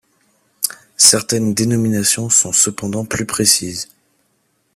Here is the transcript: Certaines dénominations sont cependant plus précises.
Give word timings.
Certaines 0.97 1.53
dénominations 1.53 2.31
sont 2.31 2.53
cependant 2.53 3.05
plus 3.05 3.27
précises. 3.27 3.87